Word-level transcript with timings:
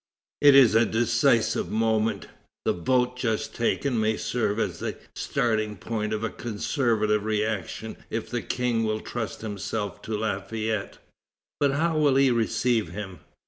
It 0.41 0.55
is 0.55 0.73
the 0.73 0.83
decisive 0.83 1.69
moment. 1.69 2.25
The 2.65 2.73
vote 2.73 3.17
just 3.19 3.53
taken 3.53 3.99
may 4.01 4.17
serve 4.17 4.57
as 4.59 4.79
the 4.79 4.97
starting 5.15 5.75
point 5.77 6.11
of 6.11 6.23
a 6.23 6.31
conservative 6.31 7.23
reaction 7.23 7.97
if 8.09 8.27
the 8.27 8.41
King 8.41 8.83
will 8.83 9.01
trust 9.01 9.41
himself 9.41 10.01
to 10.01 10.17
Lafayette. 10.17 10.97
But 11.59 11.73
how 11.73 11.99
will 11.99 12.15
he 12.15 12.31
receive 12.31 12.87
him? 12.89 13.19